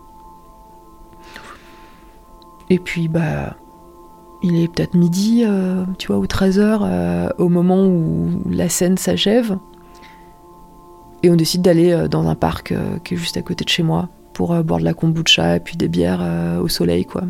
Et 2.69 2.79
puis, 2.79 3.07
bah, 3.07 3.55
il 4.43 4.61
est 4.61 4.67
peut-être 4.67 4.93
midi, 4.93 5.43
euh, 5.45 5.83
tu 5.97 6.07
vois, 6.07 6.17
ou 6.17 6.25
13h, 6.25 6.79
euh, 6.81 7.29
au 7.37 7.49
moment 7.49 7.85
où 7.85 8.41
la 8.49 8.69
scène 8.69 8.97
s'achève. 8.97 9.57
Et 11.23 11.29
on 11.29 11.35
décide 11.35 11.61
d'aller 11.61 12.07
dans 12.09 12.27
un 12.27 12.35
parc 12.35 12.73
qui 13.03 13.15
est 13.15 13.17
juste 13.17 13.37
à 13.37 13.41
côté 13.41 13.63
de 13.65 13.69
chez 13.69 13.81
moi 13.81 14.09
pour 14.33 14.55
boire 14.63 14.79
de 14.79 14.85
la 14.85 14.93
kombucha 14.93 15.55
et 15.55 15.59
puis 15.59 15.75
des 15.75 15.87
bières 15.87 16.23
au 16.61 16.67
soleil, 16.67 17.05
quoi. 17.05 17.23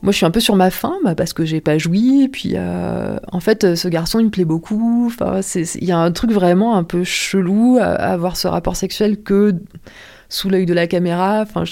Moi, 0.00 0.12
je 0.12 0.18
suis 0.18 0.26
un 0.26 0.30
peu 0.30 0.40
sur 0.40 0.54
ma 0.54 0.70
faim 0.70 0.94
bah, 1.04 1.16
parce 1.16 1.32
que 1.32 1.44
j'ai 1.44 1.60
pas 1.60 1.76
joui. 1.76 2.22
Et 2.22 2.28
puis, 2.28 2.52
euh, 2.54 3.18
en 3.32 3.40
fait, 3.40 3.74
ce 3.74 3.88
garçon, 3.88 4.20
il 4.20 4.26
me 4.26 4.30
plaît 4.30 4.44
beaucoup. 4.44 5.06
Enfin, 5.06 5.40
il 5.54 5.84
y 5.84 5.92
a 5.92 5.98
un 5.98 6.12
truc 6.12 6.30
vraiment 6.30 6.76
un 6.76 6.84
peu 6.84 7.02
chelou 7.02 7.78
à, 7.80 7.86
avoir 7.86 8.36
ce 8.36 8.46
rapport 8.46 8.76
sexuel 8.76 9.22
que 9.22 9.56
sous 10.28 10.48
l'œil 10.48 10.66
de 10.66 10.74
la 10.74 10.86
caméra. 10.86 11.42
Enfin, 11.42 11.64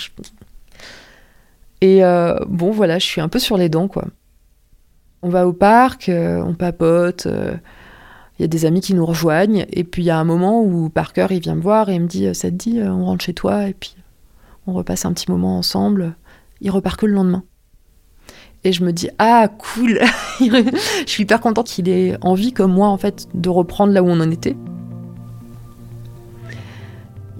Et 1.80 2.04
euh, 2.04 2.38
bon, 2.46 2.70
voilà, 2.70 2.98
je 2.98 3.06
suis 3.06 3.20
un 3.20 3.28
peu 3.28 3.38
sur 3.38 3.56
les 3.56 3.68
dents, 3.68 3.88
quoi. 3.88 4.04
On 5.22 5.28
va 5.28 5.46
au 5.46 5.52
parc, 5.52 6.08
euh, 6.08 6.42
on 6.42 6.54
papote. 6.54 7.26
Il 8.38 8.42
y 8.42 8.44
a 8.44 8.48
des 8.48 8.64
amis 8.66 8.80
qui 8.80 8.94
nous 8.94 9.06
rejoignent. 9.06 9.66
Et 9.70 9.84
puis, 9.84 10.02
il 10.02 10.06
y 10.06 10.10
a 10.10 10.18
un 10.18 10.24
moment 10.24 10.62
où 10.62 10.88
Parker, 10.88 11.28
il 11.30 11.40
vient 11.40 11.54
me 11.54 11.62
voir 11.62 11.88
et 11.88 11.94
il 11.94 12.02
me 12.02 12.06
dit 12.06 12.34
Ça 12.34 12.50
te 12.50 12.56
dit, 12.56 12.80
on 12.82 13.04
rentre 13.04 13.24
chez 13.24 13.34
toi 13.34 13.68
et 13.68 13.74
puis 13.74 13.96
on 14.66 14.72
repasse 14.72 15.04
un 15.04 15.12
petit 15.12 15.30
moment 15.30 15.58
ensemble. 15.58 16.14
Il 16.60 16.70
repart 16.70 16.98
que 16.98 17.06
le 17.06 17.12
lendemain. 17.12 17.44
Et 18.64 18.72
je 18.72 18.82
me 18.82 18.92
dis, 18.92 19.08
ah, 19.18 19.48
cool 19.58 20.00
Je 20.40 21.04
suis 21.06 21.22
hyper 21.22 21.40
contente 21.40 21.68
qu'il 21.68 21.88
ait 21.88 22.16
envie, 22.20 22.52
comme 22.52 22.72
moi, 22.72 22.88
en 22.88 22.98
fait, 22.98 23.28
de 23.32 23.48
reprendre 23.48 23.92
là 23.92 24.02
où 24.02 24.08
on 24.08 24.20
en 24.20 24.30
était. 24.30 24.56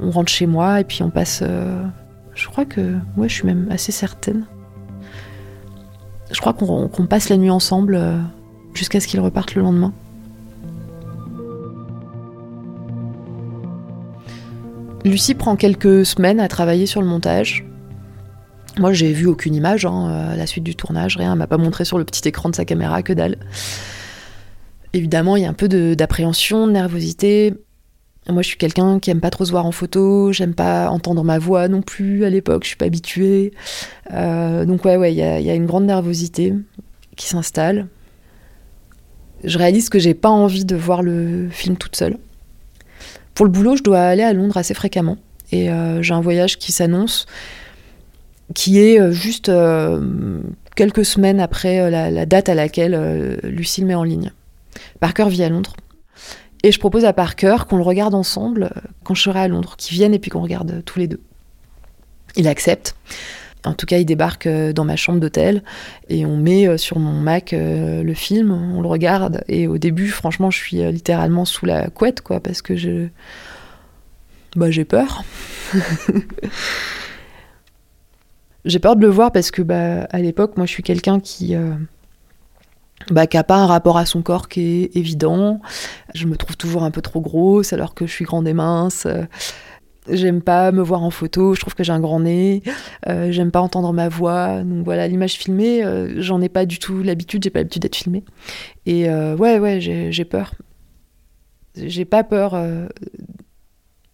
On 0.01 0.11
rentre 0.11 0.31
chez 0.31 0.47
moi 0.47 0.81
et 0.81 0.85
puis 0.85 1.03
on 1.03 1.11
passe. 1.11 1.41
Euh, 1.43 1.83
je 2.35 2.49
crois 2.49 2.65
que. 2.65 2.97
Ouais, 3.17 3.29
je 3.29 3.35
suis 3.35 3.47
même 3.47 3.69
assez 3.71 3.93
certaine. 3.93 4.45
Je 6.31 6.41
crois 6.41 6.53
qu'on 6.53 7.07
passe 7.07 7.29
la 7.29 7.37
nuit 7.37 7.51
ensemble 7.51 7.95
euh, 7.95 8.19
jusqu'à 8.75 9.01
ce 9.01 9.07
qu'il 9.07 9.21
reparte 9.21 9.55
le 9.55 9.63
lendemain. 9.63 9.93
Lucie 15.05 15.35
prend 15.35 15.55
quelques 15.55 16.05
semaines 16.05 16.41
à 16.41 16.49
travailler 16.49 16.87
sur 16.87 17.01
le 17.01 17.07
montage. 17.07 17.65
Moi, 18.79 18.93
j'ai 18.93 19.13
vu 19.13 19.27
aucune 19.27 19.55
image 19.55 19.87
hein, 19.87 20.31
à 20.33 20.37
la 20.37 20.47
suite 20.47 20.65
du 20.65 20.75
tournage, 20.75 21.17
rien. 21.17 21.33
Elle 21.33 21.39
m'a 21.39 21.47
pas 21.47 21.59
montré 21.59 21.85
sur 21.85 21.97
le 21.97 22.05
petit 22.05 22.29
écran 22.29 22.51
de 22.51 22.57
sa 22.57 22.65
caméra 22.65 23.03
que 23.03 23.13
dalle. 23.13 23.37
Évidemment, 24.93 25.37
il 25.37 25.43
y 25.43 25.47
a 25.47 25.49
un 25.49 25.55
peu 25.55 25.69
d'appréhension, 25.95 26.67
de, 26.67 26.73
nervosité. 26.73 27.55
Moi, 28.29 28.43
je 28.43 28.49
suis 28.49 28.57
quelqu'un 28.57 28.99
qui 28.99 29.11
aime 29.11 29.21
pas 29.21 29.31
trop 29.31 29.45
se 29.45 29.53
voir 29.53 29.67
en 29.67 29.73
photo, 29.73 30.33
j'aime 30.33 30.55
pas 30.55 30.89
entendre 30.91 31.23
ma 31.23 31.39
voix 31.39 31.69
non 31.69 31.81
plus 31.81 32.25
à 32.25 32.31
l'époque, 32.31 32.65
je 32.65 32.69
suis 32.69 32.77
pas 32.77 32.87
habituée. 32.87 33.53
Euh, 34.13 34.65
donc 34.65 34.85
ouais, 34.85 34.97
ouais, 34.97 35.13
il 35.13 35.17
y 35.17 35.23
a, 35.23 35.55
une 35.55 35.67
grande 35.67 35.85
nervosité 35.85 36.53
qui 37.15 37.29
s'installe. 37.29 37.87
Je 39.45 39.59
réalise 39.59 39.91
que 39.91 40.01
j'ai 40.01 40.15
pas 40.15 40.29
envie 40.29 40.65
de 40.65 40.75
voir 40.75 41.03
le 41.03 41.49
film 41.51 41.77
toute 41.77 41.95
seule. 41.95 42.19
Pour 43.35 43.47
le 43.47 43.53
boulot, 43.53 43.77
je 43.77 43.83
dois 43.83 44.01
aller 44.01 44.23
à 44.23 44.33
Londres 44.33 44.57
assez 44.57 44.75
fréquemment 44.75 45.19
et 45.53 45.71
euh, 45.71 46.03
j'ai 46.03 46.15
un 46.15 46.21
voyage 46.21 46.59
qui 46.59 46.73
s'annonce 46.73 47.27
qui 48.55 48.79
est 48.79 49.01
euh, 49.01 49.13
juste 49.13 49.51
quelques 50.75 51.05
semaines 51.05 51.41
après 51.41 51.81
euh, 51.81 51.91
la, 51.91 52.27
date 52.27 52.49
à 52.49 52.55
laquelle 52.55 53.39
Lucille 53.43 53.87
met 53.87 53.95
en 53.95 54.05
ligne. 54.05 54.33
Parker 55.01 55.29
vit 55.29 55.43
à 55.43 55.49
Londres. 55.49 55.75
Et 56.67 56.73
je 56.73 56.81
propose 56.81 57.05
à 57.05 57.13
Parker 57.13 57.59
qu'on 57.69 57.77
le 57.77 57.85
regarde 57.85 58.13
ensemble 58.13 58.71
quand 59.05 59.15
je 59.15 59.23
serai 59.23 59.39
à 59.39 59.47
Londres, 59.47 59.77
qu'il 59.79 59.95
vienne 59.95 60.13
et 60.13 60.19
puis 60.19 60.33
qu'on 60.33 60.43
regarde 60.43 60.83
tous 60.85 60.99
les 60.99 61.07
deux. 61.07 61.21
Il 62.35 62.49
accepte. 62.49 62.97
En 63.65 63.73
tout 63.73 63.87
cas, 63.87 63.99
il 63.99 64.05
débarque 64.05 64.49
dans 64.49 64.85
ma 64.85 64.97
chambre 64.97 65.21
d'hôtel 65.21 65.63
et 66.09 66.27
on 66.27 66.37
met 66.37 66.77
sur 66.77 66.99
mon 66.99 67.21
Mac 67.21 67.55
le 67.57 68.15
film, 68.15 68.51
on 68.51 68.81
le 68.81 68.89
regarde. 68.89 69.45
Et 69.47 69.69
au 69.69 69.79
début, 69.79 70.09
franchement, 70.09 70.51
je 70.51 70.59
suis 70.59 70.79
littéralement 70.91 71.45
sous 71.45 71.67
la 71.67 71.89
couette, 71.89 72.21
quoi, 72.21 72.41
parce 72.41 72.63
que 72.63 72.75
je. 72.75 73.07
Bah, 74.57 74.73
j'ai 74.73 74.85
peur. 74.85 75.23
J'ai 78.67 78.81
peur 78.81 78.97
de 78.97 79.01
le 79.01 79.09
voir 79.09 79.31
parce 79.31 79.53
que 79.53 79.63
bah, 79.63 80.09
à 80.11 80.19
l'époque, 80.19 80.57
moi 80.57 80.67
je 80.67 80.73
suis 80.73 80.83
quelqu'un 80.83 81.21
qui 81.21 81.55
euh, 81.55 81.71
bah, 83.11 83.27
qui 83.27 83.37
n'a 83.37 83.45
pas 83.45 83.57
un 83.57 83.67
rapport 83.67 83.99
à 83.99 84.07
son 84.07 84.23
corps 84.23 84.49
qui 84.49 84.61
est 84.61 84.97
évident. 84.97 85.61
Je 86.15 86.27
me 86.27 86.37
trouve 86.37 86.57
toujours 86.57 86.83
un 86.83 86.91
peu 86.91 87.03
trop 87.03 87.21
grosse 87.21 87.73
alors 87.73 87.95
que 87.95 88.07
je 88.07 88.13
suis 88.13 88.25
grande 88.25 88.49
et 88.49 88.55
mince. 88.55 89.07
J'aime 90.09 90.41
pas 90.41 90.71
me 90.71 90.83
voir 90.83 91.03
en 91.03 91.11
photo, 91.11 91.55
je 91.55 91.61
trouve 91.61 91.75
que 91.75 91.83
j'ai 91.83 91.93
un 91.93 92.01
grand 92.01 92.21
nez. 92.21 92.63
Euh, 93.09 93.33
j'aime 93.33 93.51
pas 93.51 93.61
entendre 93.61 93.93
ma 93.93 94.09
voix. 94.09 94.63
Donc 94.63 94.85
voilà, 94.85 95.09
l'image 95.09 95.35
filmée, 95.35 95.85
euh, 95.85 96.21
j'en 96.23 96.41
ai 96.41 96.49
pas 96.49 96.65
du 96.65 96.79
tout 96.79 97.03
l'habitude, 97.03 97.43
j'ai 97.43 97.51
pas 97.51 97.61
l'habitude 97.61 97.83
d'être 97.83 97.97
filmée. 97.97 98.25
Et 98.87 99.09
ouais, 99.09 99.59
ouais, 99.59 99.81
j'ai 99.81 100.25
peur. 100.25 100.55
J'ai 101.77 102.05
pas 102.05 102.25
peur 102.25 102.55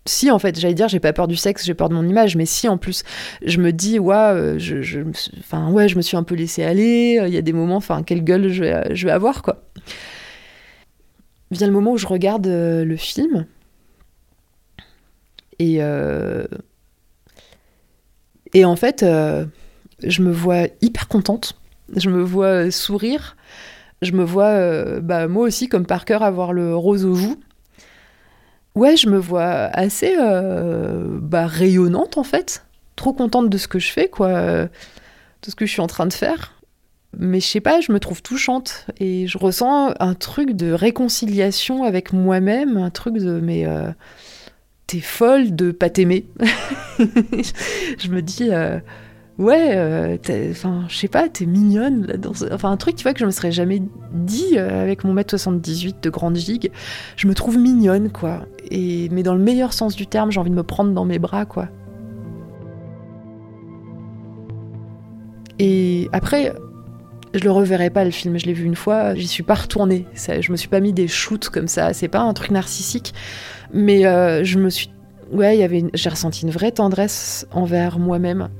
si 0.04 0.30
en 0.30 0.38
fait, 0.38 0.58
j'allais 0.58 0.74
dire, 0.74 0.88
j'ai 0.88 1.00
pas 1.00 1.12
peur 1.12 1.28
du 1.28 1.36
sexe, 1.36 1.64
j'ai 1.64 1.74
peur 1.74 1.88
de 1.88 1.94
mon 1.94 2.06
image, 2.06 2.36
mais 2.36 2.46
si 2.46 2.68
en 2.68 2.76
plus, 2.76 3.04
je 3.44 3.58
me 3.58 3.72
dis, 3.72 3.98
ouais, 3.98 4.14
euh, 4.14 4.58
je, 4.58 5.00
enfin, 5.38 5.70
ouais, 5.70 5.88
je 5.88 5.96
me 5.96 6.02
suis 6.02 6.16
un 6.16 6.24
peu 6.24 6.34
laissé 6.34 6.64
aller, 6.64 7.18
euh, 7.20 7.28
il 7.28 7.34
y 7.34 7.36
a 7.36 7.42
des 7.42 7.52
moments, 7.52 7.76
enfin, 7.76 8.02
quelle 8.02 8.24
gueule 8.24 8.48
je 8.48 8.64
vais, 8.64 8.94
je 8.94 9.06
vais 9.06 9.12
avoir, 9.12 9.42
quoi. 9.42 9.62
Vient 11.50 11.66
le 11.66 11.72
moment 11.72 11.92
où 11.92 11.98
je 11.98 12.06
regarde 12.06 12.46
euh, 12.46 12.84
le 12.84 12.96
film, 12.96 13.46
et, 15.58 15.78
et 18.52 18.64
en 18.64 18.74
fait, 18.74 19.04
je 19.04 20.22
me 20.22 20.32
vois 20.32 20.66
hyper 20.80 21.06
contente, 21.06 21.54
je 21.94 22.10
me 22.10 22.20
vois 22.20 22.72
sourire, 22.72 23.36
je 24.00 24.10
me 24.10 24.24
vois, 24.24 24.98
bah, 25.00 25.28
moi 25.28 25.46
aussi, 25.46 25.68
comme 25.68 25.86
Parker, 25.86 26.18
avoir 26.22 26.52
le 26.52 26.74
rose 26.74 27.04
aux 27.04 27.14
joues 27.14 27.38
ouais, 28.74 28.96
je 28.96 29.08
me 29.08 29.18
vois 29.18 29.44
assez 29.44 30.14
euh, 30.18 31.18
bah, 31.20 31.46
rayonnante 31.46 32.18
en 32.18 32.24
fait. 32.24 32.64
Trop 32.96 33.12
contente 33.12 33.48
de 33.48 33.58
ce 33.58 33.68
que 33.68 33.78
je 33.78 33.90
fais, 33.90 34.08
quoi. 34.08 34.30
De 34.64 34.68
ce 35.46 35.54
que 35.54 35.66
je 35.66 35.72
suis 35.72 35.80
en 35.80 35.86
train 35.86 36.06
de 36.06 36.12
faire. 36.12 36.62
Mais 37.18 37.40
je 37.40 37.46
sais 37.46 37.60
pas, 37.60 37.80
je 37.80 37.92
me 37.92 38.00
trouve 38.00 38.22
touchante 38.22 38.86
et 38.98 39.26
je 39.26 39.36
ressens 39.36 39.92
un 40.00 40.14
truc 40.14 40.52
de 40.52 40.72
réconciliation 40.72 41.84
avec 41.84 42.12
moi-même, 42.12 42.78
un 42.78 42.90
truc 42.90 43.18
de 43.18 43.38
mais 43.38 43.66
euh, 43.66 43.90
t'es 44.86 45.00
folle 45.00 45.54
de 45.54 45.72
pas 45.72 45.90
t'aimer. 45.90 46.24
je 46.98 48.08
me 48.08 48.22
dis 48.22 48.48
euh, 48.50 48.78
ouais, 49.42 49.72
euh, 49.76 50.16
enfin, 50.50 50.84
je 50.88 50.96
sais 50.96 51.08
pas, 51.08 51.28
t'es 51.28 51.46
mignonne. 51.46 52.06
Là, 52.06 52.14
Enfin, 52.52 52.70
un 52.70 52.76
truc, 52.76 52.96
tu 52.96 53.02
vois, 53.02 53.12
que 53.12 53.20
je 53.20 53.26
me 53.26 53.30
serais 53.30 53.52
jamais 53.52 53.82
dit 54.12 54.56
euh, 54.56 54.82
avec 54.82 55.04
mon 55.04 55.12
mètre 55.12 55.30
78 55.30 56.02
de 56.02 56.10
grande 56.10 56.36
gigue. 56.36 56.70
Je 57.16 57.26
me 57.26 57.34
trouve 57.34 57.58
mignonne, 57.58 58.10
quoi. 58.10 58.46
Et, 58.70 59.08
mais 59.10 59.22
dans 59.22 59.34
le 59.34 59.42
meilleur 59.42 59.72
sens 59.72 59.96
du 59.96 60.06
terme, 60.06 60.30
j'ai 60.30 60.40
envie 60.40 60.50
de 60.50 60.56
me 60.56 60.62
prendre 60.62 60.92
dans 60.92 61.04
mes 61.04 61.18
bras, 61.18 61.44
quoi. 61.44 61.68
Et 65.58 66.08
après, 66.12 66.54
je 67.34 67.44
le 67.44 67.50
reverrai 67.50 67.90
pas 67.90 68.04
le 68.04 68.10
film, 68.10 68.38
je 68.38 68.46
l'ai 68.46 68.52
vu 68.52 68.64
une 68.64 68.74
fois, 68.74 69.14
j'y 69.14 69.28
suis 69.28 69.42
pas 69.42 69.54
retournée. 69.54 70.06
Je 70.14 70.50
me 70.50 70.56
suis 70.56 70.68
pas 70.68 70.80
mis 70.80 70.92
des 70.92 71.08
shoots 71.08 71.48
comme 71.48 71.68
ça, 71.68 71.92
c'est 71.92 72.08
pas 72.08 72.20
un 72.20 72.32
truc 72.32 72.50
narcissique, 72.50 73.14
mais 73.72 74.06
euh, 74.06 74.44
je 74.44 74.58
me 74.58 74.70
suis. 74.70 74.90
Ouais, 75.30 75.90
j'ai 75.94 76.08
ressenti 76.10 76.42
une 76.42 76.50
vraie 76.50 76.72
tendresse 76.72 77.46
envers 77.52 77.98
moi-même 77.98 78.50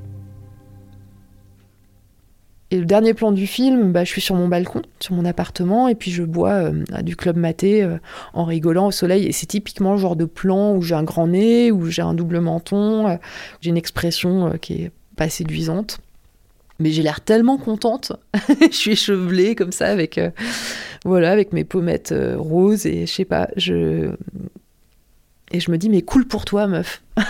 et 2.73 2.79
le 2.79 2.87
dernier 2.87 3.12
plan 3.12 3.33
du 3.33 3.47
film, 3.47 3.93
bah, 3.93 4.02
je 4.02 4.09
suis 4.09 4.23
sur 4.23 4.35
mon 4.35 4.49
balcon, 4.49 4.81
sur 4.99 5.14
mon 5.14 5.26
appartement, 5.26 5.88
et 5.88 5.95
puis 5.95 6.11
je 6.11 6.23
bois 6.23 6.52
euh, 6.52 7.02
du 7.02 7.17
club 7.17 7.37
maté 7.37 7.83
euh, 7.83 7.99
en 8.33 8.47
rigolant 8.47 8.87
au 8.87 8.91
soleil. 8.91 9.26
Et 9.26 9.33
c'est 9.33 9.45
typiquement 9.45 9.93
le 9.93 9.99
genre 9.99 10.17
de 10.17 10.25
plan 10.25 10.75
où 10.75 10.81
j'ai 10.81 10.95
un 10.95 11.02
grand 11.02 11.26
nez, 11.26 11.71
où 11.71 11.85
j'ai 11.91 12.00
un 12.00 12.14
double 12.14 12.41
menton, 12.41 13.09
euh, 13.09 13.17
j'ai 13.61 13.69
une 13.69 13.76
expression 13.76 14.57
qui 14.59 14.85
est 14.85 14.91
pas 15.17 15.29
séduisante. 15.29 15.99
mais 16.79 16.93
j'ai 16.93 17.02
l'air 17.02 17.21
tellement 17.21 17.59
contente. 17.59 18.12
je 18.71 18.75
suis 18.75 18.93
échevelée 18.93 19.55
comme 19.55 19.73
ça 19.73 19.88
avec, 19.88 20.17
euh, 20.17 20.31
voilà, 21.05 21.31
avec 21.31 21.52
mes 21.52 21.64
pommettes 21.64 22.12
euh, 22.12 22.37
roses 22.38 22.87
et 22.87 23.05
je 23.05 23.12
sais 23.12 23.26
pas, 23.26 23.50
je 23.57 24.12
et 25.50 25.61
je 25.61 25.71
me 25.71 25.76
dis 25.76 25.91
mais 25.91 26.00
cool 26.00 26.26
pour 26.26 26.47
toi 26.47 26.67
meuf. 26.69 27.02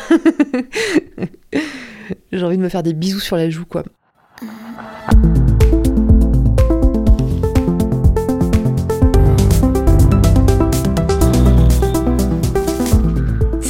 j'ai 2.32 2.44
envie 2.44 2.58
de 2.58 2.62
me 2.62 2.68
faire 2.68 2.84
des 2.84 2.94
bisous 2.94 3.18
sur 3.18 3.34
la 3.34 3.50
joue 3.50 3.66
quoi. 3.66 3.82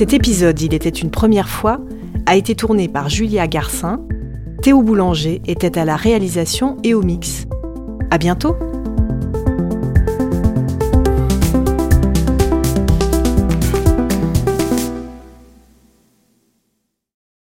Cet 0.02 0.14
épisode, 0.14 0.60
il 0.60 0.74
était 0.74 0.88
une 0.88 1.12
première 1.12 1.48
fois, 1.48 1.78
a 2.26 2.34
été 2.34 2.56
tourné 2.56 2.88
par 2.88 3.08
Julia 3.08 3.46
Garcin. 3.46 4.00
Théo 4.60 4.82
Boulanger 4.82 5.40
était 5.46 5.78
à 5.78 5.84
la 5.84 5.94
réalisation 5.94 6.76
et 6.82 6.92
au 6.92 7.02
mix. 7.02 7.46
À 8.10 8.18
bientôt! 8.18 8.56